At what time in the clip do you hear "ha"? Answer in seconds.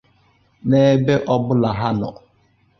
1.79-1.89